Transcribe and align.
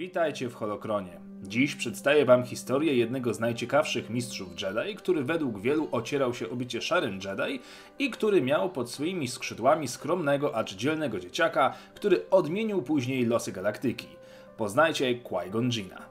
Witajcie 0.00 0.48
w 0.48 0.54
Holokronie. 0.54 1.20
Dziś 1.42 1.74
przedstawię 1.76 2.24
wam 2.24 2.44
historię 2.44 2.94
jednego 2.94 3.34
z 3.34 3.40
najciekawszych 3.40 4.10
mistrzów 4.10 4.48
Jedi, 4.62 4.94
który 4.94 5.24
według 5.24 5.60
wielu 5.60 5.88
ocierał 5.92 6.34
się 6.34 6.46
o 6.50 6.80
szarym 6.80 7.14
Jedi 7.14 7.60
i 7.98 8.10
który 8.10 8.42
miał 8.42 8.70
pod 8.70 8.90
swoimi 8.90 9.28
skrzydłami 9.28 9.88
skromnego, 9.88 10.56
acz 10.56 10.74
dzielnego 10.74 11.20
dzieciaka, 11.20 11.74
który 11.94 12.30
odmienił 12.30 12.82
później 12.82 13.26
losy 13.26 13.52
galaktyki. 13.52 14.08
Poznajcie 14.56 15.14
Qui-Gon 15.14 15.70
Jinna. 15.70 16.02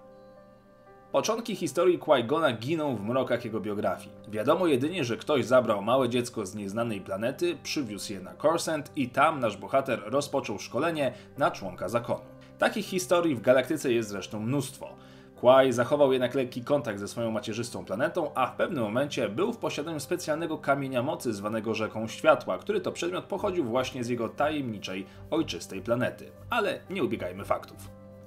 Początki 1.12 1.56
historii 1.56 2.00
Qui-Gona 2.00 2.58
giną 2.60 2.96
w 2.96 3.02
mrokach 3.02 3.46
jego 3.46 3.60
biografii. 3.60 4.12
Wiadomo 4.28 4.68
jedynie, 4.68 5.04
że 5.04 5.18
ktoś 5.18 5.46
zabrał 5.46 5.82
małe 5.82 6.10
dziecko 6.10 6.46
z 6.46 6.56
nieznanej 6.56 7.02
planety, 7.02 7.58
przywiózł 7.64 8.14
je 8.14 8.20
na 8.20 8.34
Coruscant 8.36 8.92
i 8.96 9.10
tam 9.10 9.40
nasz 9.40 9.58
bohater 9.58 10.02
rozpoczął 10.06 10.60
szkolenie 10.60 11.14
na 11.38 11.52
członka 11.52 11.90
zakonu. 11.90 12.39
Takich 12.60 12.86
historii 12.86 13.36
w 13.36 13.42
galaktyce 13.42 13.92
jest 13.92 14.10
zresztą 14.10 14.40
mnóstwo. 14.40 14.90
Quai 15.36 15.72
zachował 15.72 16.14
jednak 16.14 16.36
lekki 16.36 16.64
kontakt 16.64 17.00
ze 17.00 17.08
swoją 17.08 17.32
macierzystą 17.32 17.86
planetą, 17.86 18.32
a 18.36 18.48
w 18.48 18.56
pewnym 18.56 18.84
momencie 18.84 19.30
był 19.30 19.54
w 19.54 19.58
posiadaniu 19.58 20.00
specjalnego 20.00 20.58
kamienia 20.58 21.04
mocy 21.04 21.34
zwanego 21.34 21.74
Rzeką 21.74 22.08
Światła, 22.08 22.58
który 22.58 22.82
to 22.82 22.92
przedmiot 22.92 23.26
pochodził 23.26 23.66
właśnie 23.66 24.04
z 24.04 24.10
jego 24.10 24.30
tajemniczej, 24.30 25.06
ojczystej 25.32 25.82
planety. 25.82 26.32
Ale 26.50 26.80
nie 26.90 27.04
ubiegajmy 27.04 27.46
faktów. 27.46 27.78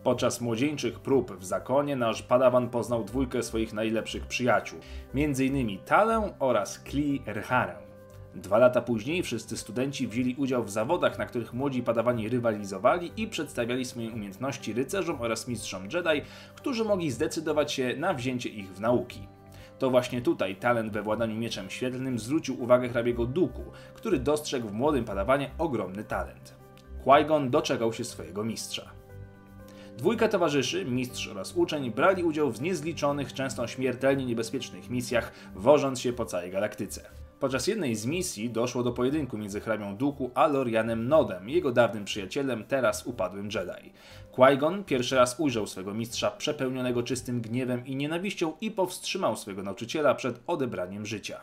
Podczas 0.03 0.41
młodzieńczych 0.41 1.01
prób 1.01 1.37
w 1.37 1.45
zakonie 1.45 1.97
nasz 1.97 2.23
padawan 2.23 2.71
poznał 2.71 3.05
dwójkę 3.05 3.43
swoich 3.43 3.73
najlepszych 3.73 4.27
przyjaciół, 4.27 4.79
m.in. 5.15 5.79
Talę 5.85 6.33
oraz 6.39 6.79
Kli 6.79 7.23
Rharę. 7.27 7.92
Dwa 8.35 8.59
lata 8.59 8.83
później 8.83 9.23
wszyscy 9.23 9.57
studenci 9.57 10.09
wzięli 10.09 10.35
udział 10.35 10.65
w 10.65 10.71
zawodach, 10.71 11.19
na 11.19 11.27
których 11.27 11.53
młodzi 11.53 11.83
padawani 11.83 12.29
rywalizowali 12.29 13.13
i 13.17 13.29
przedstawiali 13.29 13.85
swoje 13.85 14.11
umiejętności 14.11 14.73
rycerzom 14.73 15.21
oraz 15.21 15.49
mistrzom 15.49 15.83
Jedi, 15.83 16.23
którzy 16.55 16.85
mogli 16.85 17.11
zdecydować 17.11 17.73
się 17.73 17.97
na 17.97 18.15
wzięcie 18.15 18.49
ich 18.49 18.73
w 18.73 18.81
nauki. 18.81 19.29
To 19.79 19.91
właśnie 19.91 20.23
tutaj 20.23 20.57
talent 20.57 20.93
we 20.93 21.03
władaniu 21.03 21.37
mieczem 21.37 21.71
świetlnym 21.71 22.19
zwrócił 22.19 22.63
uwagę 22.63 22.89
hrabiego 22.89 23.27
Duku, 23.27 23.65
który 23.95 24.19
dostrzegł 24.19 24.69
w 24.69 24.73
młodym 24.73 25.05
padawanie 25.05 25.51
ogromny 25.59 26.05
talent. 26.05 26.55
Qui-Gon 27.05 27.51
doczekał 27.51 27.93
się 27.93 28.05
swojego 28.05 28.45
mistrza. 28.45 28.91
Dwójka 29.97 30.29
towarzyszy, 30.29 30.85
mistrz 30.85 31.29
oraz 31.29 31.53
uczeń, 31.57 31.91
brali 31.91 32.25
udział 32.25 32.53
w 32.53 32.63
niezliczonych, 32.63 33.33
często 33.33 33.67
śmiertelnie 33.67 34.25
niebezpiecznych 34.25 34.91
misjach, 34.91 35.33
wożąc 35.55 36.01
się 36.01 36.13
po 36.13 36.25
całej 36.25 36.51
galaktyce. 36.51 37.22
Podczas 37.43 37.67
jednej 37.67 37.95
z 37.95 38.07
misji 38.07 38.51
doszło 38.51 38.83
do 38.83 38.93
pojedynku 38.93 39.39
między 39.39 39.61
hrabią 39.61 39.97
Duku 39.97 40.31
a 40.35 40.47
Lorianem 40.47 41.09
Nodem, 41.09 41.49
jego 41.49 41.73
dawnym 41.73 42.05
przyjacielem, 42.05 42.65
teraz 42.65 43.07
upadłym 43.07 43.45
Jedi. 43.45 43.93
Qui-Gon 44.33 44.85
pierwszy 44.85 45.17
raz 45.17 45.41
ujrzał 45.41 45.67
swego 45.67 45.95
mistrza 45.95 46.31
przepełnionego 46.31 47.03
czystym 47.03 47.41
gniewem 47.41 47.87
i 47.87 47.97
nienawiścią 47.97 48.53
i 48.61 48.71
powstrzymał 48.71 49.37
swego 49.37 49.63
nauczyciela 49.63 50.15
przed 50.15 50.41
odebraniem 50.47 51.07
życia. 51.07 51.41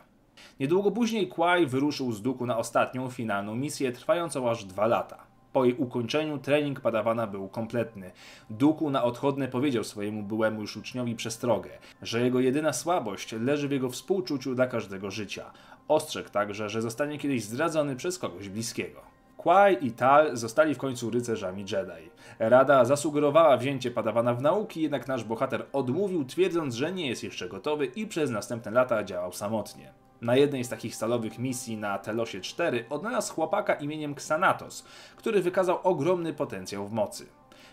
Niedługo 0.60 0.90
później 0.90 1.28
Qui 1.28 1.66
wyruszył 1.66 2.12
z 2.12 2.22
Duku 2.22 2.46
na 2.46 2.58
ostatnią, 2.58 3.10
finalną 3.10 3.54
misję, 3.54 3.92
trwającą 3.92 4.50
aż 4.50 4.64
dwa 4.64 4.86
lata. 4.86 5.29
Po 5.52 5.64
jej 5.64 5.74
ukończeniu 5.74 6.38
trening 6.38 6.80
padawana 6.80 7.26
był 7.26 7.48
kompletny. 7.48 8.10
Duku 8.50 8.90
na 8.90 9.04
odchodne 9.04 9.48
powiedział 9.48 9.84
swojemu 9.84 10.22
byłemu 10.22 10.60
już 10.60 10.76
uczniowi 10.76 11.16
przestrogę, 11.16 11.70
że 12.02 12.20
jego 12.20 12.40
jedyna 12.40 12.72
słabość 12.72 13.32
leży 13.32 13.68
w 13.68 13.72
jego 13.72 13.90
współczuciu 13.90 14.54
dla 14.54 14.66
każdego 14.66 15.10
życia. 15.10 15.50
Ostrzegł 15.88 16.28
także, 16.28 16.68
że 16.68 16.82
zostanie 16.82 17.18
kiedyś 17.18 17.44
zdradzony 17.44 17.96
przez 17.96 18.18
kogoś 18.18 18.48
bliskiego. 18.48 19.00
Kwai 19.36 19.86
i 19.86 19.92
Tal 19.92 20.36
zostali 20.36 20.74
w 20.74 20.78
końcu 20.78 21.10
rycerzami 21.10 21.60
Jedi. 21.62 22.10
Rada 22.38 22.84
zasugerowała 22.84 23.56
wzięcie 23.56 23.90
padawana 23.90 24.34
w 24.34 24.42
nauki, 24.42 24.82
jednak 24.82 25.08
nasz 25.08 25.24
bohater 25.24 25.66
odmówił, 25.72 26.24
twierdząc, 26.24 26.74
że 26.74 26.92
nie 26.92 27.08
jest 27.08 27.24
jeszcze 27.24 27.48
gotowy 27.48 27.86
i 27.86 28.06
przez 28.06 28.30
następne 28.30 28.70
lata 28.70 29.04
działał 29.04 29.32
samotnie. 29.32 29.92
Na 30.20 30.36
jednej 30.36 30.64
z 30.64 30.68
takich 30.68 30.94
stalowych 30.94 31.38
misji 31.38 31.76
na 31.76 31.98
Telosie 31.98 32.40
4 32.40 32.84
odnalazł 32.90 33.34
chłopaka 33.34 33.74
imieniem 33.74 34.12
Xanatos, 34.12 34.84
który 35.16 35.42
wykazał 35.42 35.78
ogromny 35.82 36.34
potencjał 36.34 36.88
w 36.88 36.92
mocy. 36.92 37.26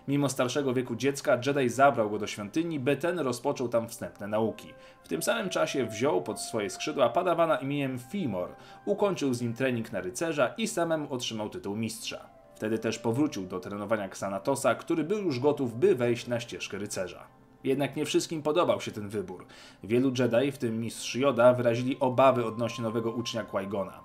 Mimo 0.07 0.29
starszego 0.29 0.73
wieku 0.73 0.95
dziecka, 0.95 1.39
Jedi 1.45 1.69
zabrał 1.69 2.09
go 2.09 2.19
do 2.19 2.27
świątyni, 2.27 2.79
by 2.79 2.97
ten 2.97 3.19
rozpoczął 3.19 3.69
tam 3.69 3.89
wstępne 3.89 4.27
nauki. 4.27 4.73
W 5.03 5.07
tym 5.07 5.23
samym 5.23 5.49
czasie 5.49 5.85
wziął 5.85 6.21
pod 6.21 6.41
swoje 6.41 6.69
skrzydła 6.69 7.09
padawana 7.09 7.57
imieniem 7.57 7.99
Fimor, 7.99 8.55
ukończył 8.85 9.33
z 9.33 9.41
nim 9.41 9.53
trening 9.53 9.91
na 9.91 10.01
rycerza 10.01 10.53
i 10.57 10.67
samemu 10.67 11.13
otrzymał 11.13 11.49
tytuł 11.49 11.75
mistrza. 11.75 12.29
Wtedy 12.55 12.79
też 12.79 12.99
powrócił 12.99 13.45
do 13.45 13.59
trenowania 13.59 14.05
Xanatosa, 14.05 14.75
który 14.75 15.03
był 15.03 15.19
już 15.19 15.39
gotów, 15.39 15.79
by 15.79 15.95
wejść 15.95 16.27
na 16.27 16.39
ścieżkę 16.39 16.77
rycerza. 16.77 17.36
Jednak 17.67 17.95
nie 17.95 18.05
wszystkim 18.05 18.41
podobał 18.43 18.81
się 18.81 18.91
ten 18.91 19.09
wybór. 19.09 19.45
Wielu 19.83 20.11
Jedi, 20.19 20.51
w 20.51 20.57
tym 20.57 20.79
mistrz 20.79 21.15
Yoda, 21.15 21.53
wyrazili 21.53 21.99
obawy 21.99 22.45
odnośnie 22.45 22.83
nowego 22.83 23.11
ucznia 23.11 23.43
Qui-Gona. 23.43 23.99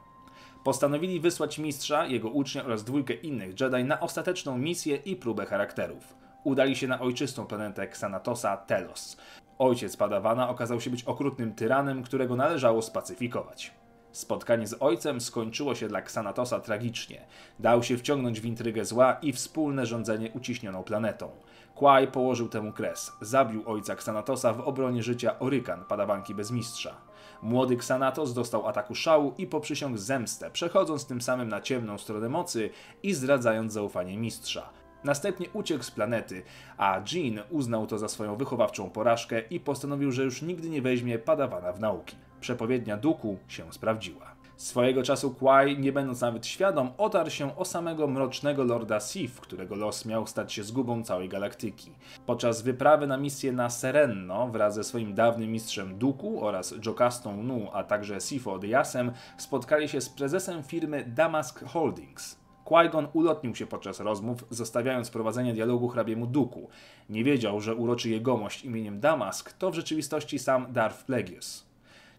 Postanowili 0.64 1.20
wysłać 1.20 1.58
mistrza, 1.58 2.06
jego 2.06 2.28
ucznia 2.28 2.64
oraz 2.64 2.84
dwójkę 2.84 3.14
innych 3.14 3.60
Jedi 3.60 3.84
na 3.84 4.00
ostateczną 4.00 4.58
misję 4.58 4.96
i 4.96 5.16
próbę 5.16 5.46
charakterów. 5.46 6.14
Udali 6.44 6.76
się 6.76 6.88
na 6.88 7.00
ojczystą 7.00 7.46
planetę 7.46 7.82
Xanatosa 7.82 8.56
Telos. 8.56 9.16
Ojciec 9.58 9.96
Padawana 9.96 10.48
okazał 10.48 10.80
się 10.80 10.90
być 10.90 11.04
okrutnym 11.04 11.54
tyranem, 11.54 12.02
którego 12.02 12.36
należało 12.36 12.82
spacyfikować. 12.82 13.72
Spotkanie 14.12 14.66
z 14.66 14.76
ojcem 14.80 15.20
skończyło 15.20 15.74
się 15.74 15.88
dla 15.88 15.98
Xanatosa 15.98 16.60
tragicznie. 16.60 17.20
Dał 17.58 17.82
się 17.82 17.96
wciągnąć 17.96 18.40
w 18.40 18.44
intrygę 18.44 18.84
zła 18.84 19.18
i 19.22 19.32
wspólne 19.32 19.86
rządzenie 19.86 20.30
uciśnioną 20.30 20.82
planetą. 20.82 21.30
Kwai 21.74 22.06
położył 22.06 22.48
temu 22.48 22.72
kres. 22.72 23.12
Zabił 23.20 23.62
ojca 23.66 23.92
Xanatosa 23.92 24.52
w 24.52 24.60
obronie 24.60 25.02
życia 25.02 25.38
Orykan, 25.38 25.84
padawanki 25.84 26.34
bez 26.34 26.50
mistrza. 26.50 26.94
Młody 27.42 27.74
Xanatos 27.74 28.34
dostał 28.34 28.68
ataku 28.68 28.94
szału 28.94 29.34
i 29.38 29.46
poprzysiągł 29.46 29.98
zemstę, 29.98 30.50
przechodząc 30.50 31.06
tym 31.06 31.20
samym 31.20 31.48
na 31.48 31.60
ciemną 31.60 31.98
stronę 31.98 32.28
mocy 32.28 32.70
i 33.02 33.14
zdradzając 33.14 33.72
zaufanie 33.72 34.18
mistrza. 34.18 34.70
Następnie 35.04 35.50
uciekł 35.52 35.84
z 35.84 35.90
planety, 35.90 36.42
a 36.78 37.00
Jean 37.12 37.40
uznał 37.50 37.86
to 37.86 37.98
za 37.98 38.08
swoją 38.08 38.36
wychowawczą 38.36 38.90
porażkę 38.90 39.40
i 39.40 39.60
postanowił, 39.60 40.12
że 40.12 40.24
już 40.24 40.42
nigdy 40.42 40.70
nie 40.70 40.82
weźmie 40.82 41.18
padawana 41.18 41.72
w 41.72 41.80
nauki. 41.80 42.16
Przepowiednia 42.40 42.96
Duku 42.96 43.38
się 43.48 43.72
sprawdziła. 43.72 44.41
Swojego 44.62 45.02
czasu 45.02 45.34
Kwai, 45.34 45.78
nie 45.78 45.92
będąc 45.92 46.20
nawet 46.20 46.46
świadom, 46.46 46.90
otarł 46.98 47.30
się 47.30 47.56
o 47.56 47.64
samego 47.64 48.06
mrocznego 48.06 48.64
Lorda 48.64 49.00
Sif, 49.00 49.40
którego 49.40 49.76
los 49.76 50.06
miał 50.06 50.26
stać 50.26 50.52
się 50.52 50.64
zgubą 50.64 51.04
całej 51.04 51.28
galaktyki. 51.28 51.90
Podczas 52.26 52.62
wyprawy 52.62 53.06
na 53.06 53.16
misję 53.16 53.52
na 53.52 53.70
Serenno 53.70 54.48
wraz 54.48 54.74
ze 54.74 54.84
swoim 54.84 55.14
dawnym 55.14 55.52
mistrzem 55.52 55.98
Duku 55.98 56.46
oraz 56.46 56.74
Jocastą 56.86 57.42
Nu, 57.42 57.68
a 57.72 57.84
także 57.84 58.20
Sifo 58.20 58.52
Odiasem 58.52 59.12
spotkali 59.36 59.88
się 59.88 60.00
z 60.00 60.08
prezesem 60.08 60.62
firmy 60.62 61.04
Damask 61.06 61.64
Holdings. 61.64 62.38
Qui-Gon 62.64 63.06
ulotnił 63.12 63.54
się 63.54 63.66
podczas 63.66 64.00
rozmów, 64.00 64.44
zostawiając 64.50 65.10
prowadzenie 65.10 65.54
dialogu 65.54 65.88
hrabiemu 65.88 66.26
Duku. 66.26 66.68
Nie 67.08 67.24
wiedział, 67.24 67.60
że 67.60 67.74
uroczy 67.74 68.10
jegomość 68.10 68.64
imieniem 68.64 69.00
Damask 69.00 69.52
to 69.52 69.70
w 69.70 69.74
rzeczywistości 69.74 70.38
sam 70.38 70.72
Darth 70.72 71.04
Plagueis. 71.04 71.71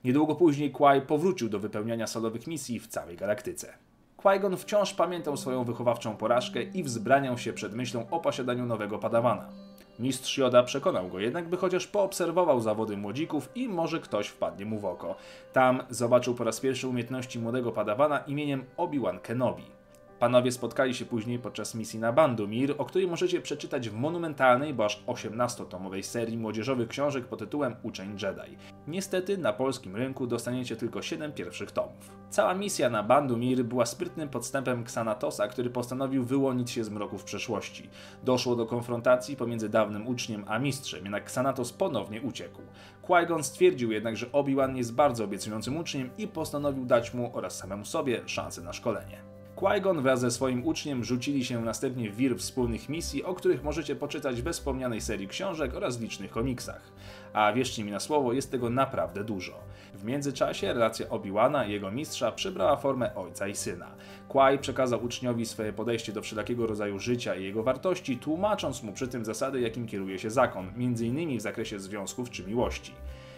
Niedługo 0.04 0.36
później 0.36 0.72
Quai 0.72 1.02
powrócił 1.02 1.50
do 1.50 1.60
wypełniania 1.60 2.08
solowych 2.08 2.48
misji 2.48 2.80
w 2.80 2.88
całej 2.88 3.18
galaktyce. 3.18 3.74
Qui-Gon 4.18 4.58
wciąż 4.58 4.94
pamiętał 4.94 5.38
swoją 5.38 5.64
wychowawczą 5.64 6.18
porażkę 6.18 6.64
i 6.64 6.84
wzbraniał 6.84 7.38
się 7.38 7.54
przed 7.54 7.74
myślą 7.74 8.06
o 8.12 8.20
posiadaniu 8.20 8.66
nowego 8.66 9.00
padawana. 9.00 9.50
Mistrz 10.00 10.38
Yoda 10.38 10.64
przekonał 10.64 11.08
go 11.08 11.20
jednak, 11.20 11.50
by 11.50 11.58
chociaż 11.58 11.88
poobserwował 11.88 12.62
zawody 12.62 12.98
młodzików 12.98 13.50
i 13.56 13.68
może 13.70 14.00
ktoś 14.00 14.28
wpadnie 14.28 14.66
mu 14.66 14.80
w 14.80 14.86
oko. 14.86 15.16
Tam 15.54 15.84
zobaczył 15.90 16.36
po 16.36 16.44
raz 16.44 16.60
pierwszy 16.60 16.88
umiejętności 16.88 17.40
młodego 17.40 17.72
padawana 17.72 18.20
imieniem 18.20 18.64
Obi-Wan 18.78 19.20
Kenobi. 19.20 19.83
Panowie 20.24 20.52
spotkali 20.52 20.94
się 20.94 21.06
później 21.06 21.40
podczas 21.40 21.76
misji 21.76 22.00
na 22.00 22.14
Bandumir, 22.14 22.76
o 22.78 22.86
której 22.86 23.08
możecie 23.08 23.42
przeczytać 23.42 23.90
w 23.90 23.94
monumentalnej, 23.94 24.74
bo 24.74 24.86
aż 24.86 25.04
18-tomowej 25.08 26.04
serii 26.04 26.38
młodzieżowych 26.38 26.88
książek 26.88 27.26
pod 27.26 27.40
tytułem 27.40 27.76
Uczeń 27.84 28.12
Jedi. 28.12 28.58
Niestety 28.88 29.38
na 29.38 29.54
polskim 29.54 29.96
rynku 29.96 30.28
dostaniecie 30.28 30.76
tylko 30.76 31.02
7 31.02 31.34
pierwszych 31.34 31.72
tomów. 31.72 32.12
Cała 32.30 32.54
misja 32.54 32.90
na 32.90 33.04
Bandumir 33.04 33.66
była 33.66 33.86
sprytnym 33.86 34.30
podstępem 34.30 34.82
Xanatosa, 34.82 35.48
który 35.48 35.70
postanowił 35.70 36.24
wyłonić 36.24 36.72
się 36.72 36.84
z 36.84 36.90
mroków 36.90 37.24
przeszłości. 37.24 37.90
Doszło 38.24 38.56
do 38.56 38.66
konfrontacji 38.66 39.36
pomiędzy 39.36 39.70
dawnym 39.70 40.08
uczniem 40.08 40.46
a 40.48 40.60
mistrzem, 40.60 41.04
jednak 41.04 41.24
Xanatos 41.24 41.74
ponownie 41.74 42.22
uciekł. 42.22 42.62
Qui-Gon 43.08 43.44
stwierdził 43.44 43.92
jednak, 43.92 44.18
że 44.18 44.32
Obi-Wan 44.32 44.78
jest 44.78 44.94
bardzo 44.94 45.24
obiecującym 45.24 45.78
uczniem 45.78 46.10
i 46.18 46.28
postanowił 46.28 46.86
dać 46.86 47.14
mu 47.14 47.32
oraz 47.34 47.58
samemu 47.58 47.86
sobie 47.86 48.22
szansę 48.26 48.62
na 48.62 48.74
szkolenie. 48.74 49.33
Qui-Gon 49.56 50.02
wraz 50.02 50.20
ze 50.20 50.32
swoim 50.32 50.66
uczniem 50.66 51.04
rzucili 51.04 51.46
się 51.46 51.62
następnie 51.62 52.10
w 52.10 52.16
wir 52.16 52.38
wspólnych 52.38 52.90
misji, 52.90 53.24
o 53.24 53.34
których 53.34 53.64
możecie 53.64 53.96
poczytać 53.96 54.42
we 54.42 54.54
wspomnianej 54.54 55.02
serii 55.02 55.28
książek 55.28 55.76
oraz 55.76 56.00
licznych 56.00 56.32
komiksach. 56.32 56.82
A 57.34 57.54
wierzcie 57.54 57.84
mi 57.84 57.92
na 57.92 58.00
słowo, 58.00 58.34
jest 58.34 58.52
tego 58.52 58.70
naprawdę 58.70 59.24
dużo. 59.24 59.54
W 59.94 60.04
międzyczasie 60.04 60.74
relacja 60.74 61.10
Obi-Wana 61.10 61.66
i 61.66 61.72
jego 61.72 61.92
mistrza 61.92 62.32
przybrała 62.32 62.78
formę 62.78 63.16
ojca 63.16 63.48
i 63.48 63.56
syna. 63.56 63.96
Qui 64.28 64.58
przekazał 64.62 65.04
uczniowi 65.04 65.46
swoje 65.46 65.74
podejście 65.74 66.14
do 66.14 66.22
wszelkiego 66.22 66.68
rodzaju 66.68 67.00
życia 67.00 67.36
i 67.36 67.44
jego 67.44 67.64
wartości, 67.64 68.18
tłumacząc 68.18 68.84
mu 68.84 68.94
przy 68.94 69.08
tym 69.08 69.26
zasady, 69.26 69.62
jakim 69.62 69.88
kieruje 69.88 70.20
się 70.20 70.30
zakon, 70.30 70.68
m.in. 70.78 71.38
w 71.38 71.42
zakresie 71.42 71.80
związków 71.80 72.30
czy 72.30 72.48
miłości. 72.48 72.94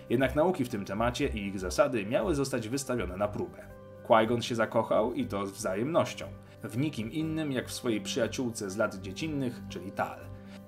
Jednak 0.10 0.36
nauki 0.36 0.66
w 0.66 0.70
tym 0.70 0.86
temacie 0.86 1.28
i 1.28 1.48
ich 1.48 1.60
zasady 1.60 2.06
miały 2.06 2.36
zostać 2.36 2.70
wystawione 2.70 3.18
na 3.18 3.28
próbę. 3.28 3.75
Qui-Gon 4.08 4.42
się 4.42 4.56
zakochał 4.56 5.14
i 5.14 5.26
to 5.26 5.48
z 5.48 5.52
wzajemnością. 5.52 6.26
W 6.64 6.78
nikim 6.78 7.12
innym 7.12 7.52
jak 7.52 7.68
w 7.68 7.74
swojej 7.74 8.02
przyjaciółce 8.02 8.70
z 8.70 8.78
lat 8.78 8.96
dziecinnych, 8.96 9.62
czyli 9.70 9.92
Tal. 9.92 10.20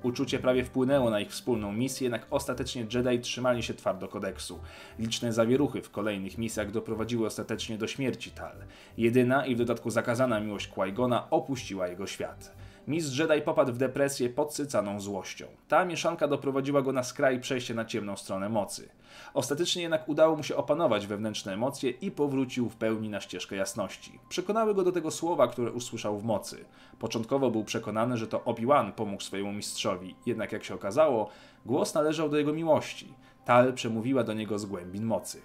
Uczucie 0.03 0.39
prawie 0.39 0.63
wpłynęło 0.65 1.09
na 1.09 1.19
ich 1.19 1.29
wspólną 1.29 1.73
misję, 1.73 2.05
jednak 2.05 2.27
ostatecznie 2.29 2.85
Jedi 2.93 3.19
trzymali 3.19 3.63
się 3.63 3.73
twardo 3.73 4.07
kodeksu. 4.07 4.59
Liczne 4.99 5.33
zawieruchy 5.33 5.81
w 5.81 5.91
kolejnych 5.91 6.37
misjach 6.37 6.71
doprowadziły 6.71 7.27
ostatecznie 7.27 7.77
do 7.77 7.87
śmierci 7.87 8.31
Tal. 8.31 8.55
Jedyna 8.97 9.45
i 9.45 9.55
w 9.55 9.57
dodatku 9.57 9.89
zakazana 9.89 10.39
miłość 10.39 10.69
Qui-Gona 10.69 11.23
opuściła 11.29 11.87
jego 11.87 12.07
świat. 12.07 12.55
Mistrz 12.87 13.19
Jedi 13.19 13.41
popadł 13.41 13.73
w 13.73 13.77
depresję 13.77 14.29
podsycaną 14.29 14.99
złością. 14.99 15.45
Ta 15.67 15.85
mieszanka 15.85 16.27
doprowadziła 16.27 16.81
go 16.81 16.91
na 16.91 17.03
skraj 17.03 17.39
przejścia 17.39 17.73
na 17.73 17.85
ciemną 17.85 18.17
stronę 18.17 18.49
mocy. 18.49 18.89
Ostatecznie 19.33 19.81
jednak 19.81 20.09
udało 20.09 20.35
mu 20.35 20.43
się 20.43 20.55
opanować 20.55 21.07
wewnętrzne 21.07 21.53
emocje 21.53 21.89
i 21.89 22.11
powrócił 22.11 22.69
w 22.69 22.75
pełni 22.75 23.09
na 23.09 23.21
ścieżkę 23.21 23.55
jasności. 23.55 24.19
Przekonały 24.29 24.73
go 24.73 24.83
do 24.83 24.91
tego 24.91 25.11
słowa, 25.11 25.47
które 25.47 25.71
usłyszał 25.71 26.17
w 26.17 26.23
mocy. 26.23 26.65
Początkowo 26.99 27.51
był 27.51 27.63
przekonany, 27.63 28.17
że 28.17 28.27
to 28.27 28.43
Obi-Wan 28.43 28.93
pomógł 28.93 29.23
swojemu 29.23 29.53
mistrzowi, 29.53 30.15
jednak 30.25 30.51
jak 30.51 30.63
się 30.63 30.75
okazało, 30.75 31.29
głos 31.65 31.93
należał 31.93 32.29
do 32.29 32.37
jego 32.37 32.53
miłości. 32.53 33.13
Tal 33.45 33.73
przemówiła 33.73 34.23
do 34.23 34.33
niego 34.33 34.59
z 34.59 34.65
głębin 34.65 35.03
mocy. 35.03 35.41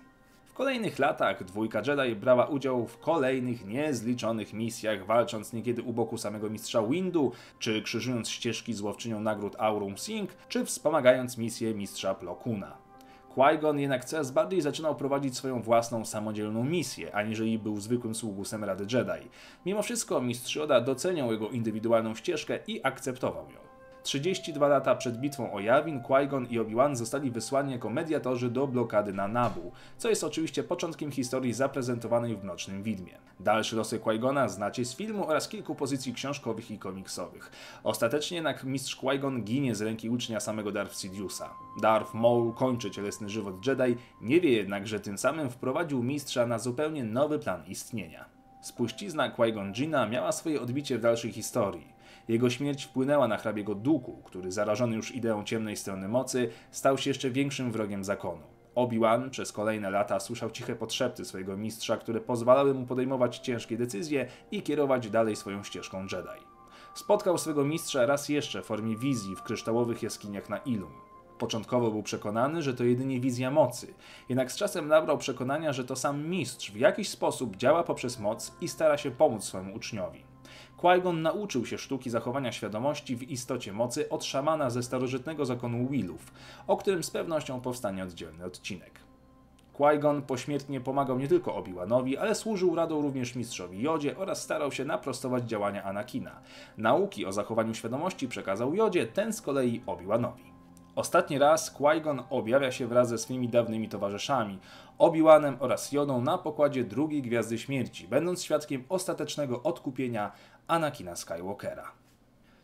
W 0.53 0.55
kolejnych 0.55 0.99
latach 0.99 1.45
dwójka 1.45 1.83
Jedi 1.87 2.17
brała 2.17 2.47
udział 2.47 2.87
w 2.87 2.99
kolejnych 2.99 3.67
niezliczonych 3.67 4.53
misjach, 4.53 5.07
walcząc 5.07 5.53
niekiedy 5.53 5.83
u 5.83 5.93
boku 5.93 6.19
samego 6.19 6.51
mistrza 6.51 6.83
Windu, 6.83 7.33
czy 7.59 7.83
krzyżując 7.83 8.29
ścieżki 8.29 8.75
z 8.75 8.81
łowczynią 8.81 9.21
nagród 9.21 9.57
Aurum 9.59 9.99
Sing, 9.99 10.31
czy 10.49 10.65
wspomagając 10.65 11.39
misję 11.39 11.75
mistrza 11.75 12.15
Plo 12.15 12.35
Koona. 12.35 12.77
Qui-Gon 13.35 13.79
jednak 13.79 14.05
coraz 14.05 14.31
bardziej 14.31 14.61
zaczynał 14.61 14.97
prowadzić 14.97 15.37
swoją 15.37 15.63
własną 15.63 16.05
samodzielną 16.05 16.65
misję, 16.65 17.15
aniżeli 17.15 17.59
był 17.59 17.81
zwykłym 17.81 18.15
sługusem 18.15 18.65
Rady 18.65 18.85
Jedi. 18.85 19.29
Mimo 19.67 19.83
wszystko 19.83 20.21
mistrz 20.21 20.57
Yoda 20.57 20.81
doceniał 20.81 21.33
jego 21.33 21.49
indywidualną 21.49 22.15
ścieżkę 22.15 22.59
i 22.67 22.81
akceptował 22.85 23.51
ją. 23.51 23.72
32 24.03 24.69
lata 24.69 24.95
przed 24.95 25.17
bitwą 25.21 25.53
o 25.53 25.61
Yavin, 25.61 26.01
Qui-Gon 26.01 26.47
i 26.51 26.59
Obi-Wan 26.59 26.97
zostali 26.97 27.31
wysłani 27.31 27.73
jako 27.73 27.91
mediatorzy 27.91 28.51
do 28.51 28.67
blokady 28.67 29.13
na 29.13 29.29
Nabu, 29.29 29.73
co 29.99 30.09
jest 30.09 30.25
oczywiście 30.25 30.63
początkiem 30.63 31.11
historii 31.11 31.53
zaprezentowanej 31.53 32.37
w 32.37 32.45
Mrocznym 32.45 32.83
Widmie. 32.83 33.19
Dalsze 33.41 33.77
losy 33.77 33.99
Qui-Gona 33.99 34.49
znacie 34.49 34.85
z 34.85 34.97
filmu 34.97 35.29
oraz 35.29 35.49
kilku 35.49 35.75
pozycji 35.75 36.15
książkowych 36.15 36.71
i 36.71 36.79
komiksowych. 36.79 37.51
Ostatecznie 37.85 38.35
jednak 38.35 38.65
mistrz 38.65 38.97
Qui-Gon 38.97 39.43
ginie 39.43 39.75
z 39.75 39.81
ręki 39.81 40.11
ucznia 40.11 40.41
samego 40.41 40.73
Darth 40.73 40.97
Sidiousa. 40.99 41.51
Darth 41.83 42.15
Maul 42.15 42.55
kończy 42.55 42.91
cielesny 42.91 43.29
żywot 43.29 43.67
Jedi, 43.67 43.97
nie 44.21 44.41
wie 44.41 44.51
jednak, 44.51 44.87
że 44.87 45.01
tym 45.01 45.19
samym 45.19 45.51
wprowadził 45.51 46.03
mistrza 46.03 46.47
na 46.47 46.59
zupełnie 46.59 47.05
nowy 47.05 47.39
plan 47.39 47.67
istnienia. 47.67 48.25
Spuścizna 48.63 49.31
Qui-Gon 49.31 49.73
Jina 49.73 50.07
miała 50.07 50.33
swoje 50.33 50.61
odbicie 50.61 50.99
w 50.99 51.01
dalszej 51.01 51.33
historii. 51.33 51.92
Jego 52.29 52.51
śmierć 52.51 52.85
wpłynęła 52.85 53.29
na 53.29 53.37
hrabiego 53.37 53.75
Duku, 53.75 54.23
który 54.25 54.53
zarażony 54.53 54.97
już 54.97 55.15
ideą 55.15 55.45
ciemnej 55.45 55.77
strony 55.77 56.09
mocy, 56.09 56.51
stał 56.71 56.99
się 56.99 57.11
jeszcze 57.11 57.31
większym 57.31 57.73
wrogiem 57.73 58.05
zakonu. 58.05 58.43
Obi-Wan 58.75 59.31
przez 59.31 59.53
kolejne 59.53 59.91
lata 59.91 60.21
słyszał 60.21 60.51
ciche 60.51 60.77
podszepty 60.77 61.25
swojego 61.25 61.57
mistrza, 61.57 61.97
które 61.97 62.21
pozwalały 62.21 62.75
mu 62.75 62.87
podejmować 62.87 63.39
ciężkie 63.39 63.77
decyzje 63.77 64.27
i 64.51 64.63
kierować 64.63 65.11
dalej 65.11 65.37
swoją 65.37 65.63
ścieżką 65.63 66.03
Jedi. 66.03 66.47
Spotkał 66.95 67.39
swego 67.39 67.65
mistrza 67.65 68.07
raz 68.07 68.29
jeszcze 68.29 68.63
w 68.63 68.67
formie 68.67 68.97
wizji 68.97 69.37
w 69.37 69.43
kryształowych 69.43 70.03
jaskiniach 70.03 70.49
na 70.49 70.59
Ilum. 70.59 70.93
Początkowo 71.39 71.91
był 71.91 72.03
przekonany, 72.03 72.63
że 72.63 72.75
to 72.75 72.85
jedynie 72.85 73.21
wizja 73.21 73.51
mocy, 73.51 73.95
jednak 74.29 74.53
z 74.53 74.57
czasem 74.57 74.89
nabrał 74.89 75.19
przekonania, 75.19 75.73
że 75.73 75.85
to 75.85 75.97
sam 75.97 76.29
mistrz 76.29 76.71
w 76.71 76.77
jakiś 76.77 77.09
sposób 77.09 77.57
działa 77.57 77.83
poprzez 77.83 78.19
moc 78.19 78.53
i 78.61 78.69
stara 78.69 78.99
się 78.99 79.11
pomóc 79.11 79.45
swojemu 79.45 79.75
uczniowi. 79.75 80.32
Qui-Gon 80.77 81.23
nauczył 81.23 81.67
się 81.67 81.79
sztuki 81.79 82.11
zachowania 82.11 82.53
świadomości 82.53 83.17
w 83.17 83.23
istocie 83.23 83.73
mocy 83.73 84.09
od 84.09 84.25
szamana 84.25 84.71
ze 84.71 84.83
starożytnego 84.83 85.47
zakonu 85.47 85.89
Willów, 85.89 86.33
o 86.67 86.77
którym 86.77 87.03
z 87.03 87.11
pewnością 87.11 87.61
powstanie 87.61 88.03
oddzielny 88.03 88.45
odcinek. 88.45 89.01
Qui-Gon 89.73 90.23
pośmiertnie 90.23 90.81
pomagał 90.81 91.19
nie 91.19 91.29
tylko 91.29 91.55
Obi-Wanowi, 91.57 92.17
ale 92.17 92.35
służył 92.35 92.75
radą 92.75 93.03
również 93.03 93.35
mistrzowi 93.35 93.83
Jodzie 93.83 94.19
oraz 94.19 94.43
starał 94.43 94.73
się 94.73 94.85
naprostować 94.85 95.45
działania 95.45 95.85
Anakina. 95.85 96.41
Nauki 96.79 97.27
o 97.27 97.33
zachowaniu 97.33 97.75
świadomości 97.75 98.29
przekazał 98.29 98.75
Jodzie, 98.75 99.07
ten 99.07 99.33
z 99.33 99.43
kolei 99.43 99.83
Obi-Wanowi. 99.87 100.52
Ostatni 100.97 101.39
raz 101.39 101.75
Qui-Gon 101.75 102.23
objawia 102.31 102.73
się 102.73 102.87
wraz 102.87 103.09
ze 103.09 103.19
swymi 103.19 103.49
dawnymi 103.49 103.89
towarzyszami, 103.89 104.59
Obi-Wanem 104.99 105.57
oraz 105.61 105.93
Jodą 105.93 106.21
na 106.21 106.39
pokładzie 106.39 106.85
drugiej 106.85 107.23
Gwiazdy 107.23 107.59
Śmierci, 107.59 108.09
będąc 108.09 108.45
świadkiem 108.45 108.85
ostatecznego 108.89 109.63
odkupienia 109.63 110.33
Anakina 110.67 111.17
Skywalkera. 111.17 111.93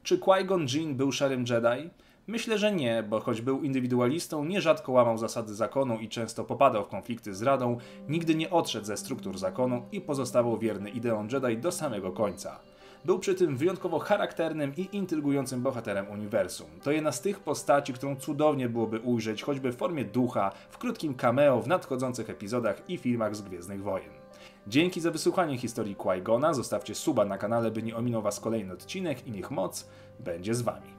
Czy 0.02 0.18
Qui-Gon 0.18 0.66
Jinn 0.74 0.96
był 0.96 1.12
szarym 1.12 1.44
Jedi? 1.48 1.90
Myślę, 2.26 2.58
że 2.58 2.72
nie, 2.72 3.02
bo 3.02 3.20
choć 3.20 3.40
był 3.40 3.62
indywidualistą, 3.62 4.44
nierzadko 4.44 4.92
łamał 4.92 5.18
zasady 5.18 5.54
zakonu 5.54 5.98
i 5.98 6.08
często 6.08 6.44
popadał 6.44 6.84
w 6.84 6.88
konflikty 6.88 7.34
z 7.34 7.42
Radą, 7.42 7.78
nigdy 8.08 8.34
nie 8.34 8.50
odszedł 8.50 8.86
ze 8.86 8.96
struktur 8.96 9.38
zakonu 9.38 9.82
i 9.92 10.00
pozostawał 10.00 10.58
wierny 10.58 10.90
ideom 10.90 11.28
Jedi 11.32 11.58
do 11.58 11.72
samego 11.72 12.12
końca. 12.12 12.60
Był 13.04 13.18
przy 13.18 13.34
tym 13.34 13.56
wyjątkowo 13.56 13.98
charakternym 13.98 14.72
i 14.76 14.88
intrygującym 14.92 15.62
bohaterem 15.62 16.08
uniwersum. 16.08 16.66
To 16.82 16.90
jedna 16.90 17.12
z 17.12 17.20
tych 17.20 17.40
postaci, 17.40 17.92
którą 17.92 18.16
cudownie 18.16 18.68
byłoby 18.68 19.00
ujrzeć 19.00 19.42
choćby 19.42 19.72
w 19.72 19.76
formie 19.76 20.04
ducha, 20.04 20.52
w 20.70 20.78
krótkim 20.78 21.14
cameo 21.14 21.62
w 21.62 21.68
nadchodzących 21.68 22.30
epizodach 22.30 22.90
i 22.90 22.98
filmach 22.98 23.36
z 23.36 23.42
Gwiezdnych 23.42 23.82
Wojen. 23.82 24.10
Dzięki 24.66 25.00
za 25.00 25.10
wysłuchanie 25.10 25.58
historii 25.58 25.96
Qui-Gona, 25.96 26.54
zostawcie 26.54 26.94
suba 26.94 27.24
na 27.24 27.38
kanale, 27.38 27.70
by 27.70 27.82
nie 27.82 27.96
ominął 27.96 28.22
Was 28.22 28.40
kolejny 28.40 28.72
odcinek 28.72 29.26
i 29.26 29.30
niech 29.30 29.50
moc 29.50 29.88
będzie 30.20 30.54
z 30.54 30.62
Wami. 30.62 30.97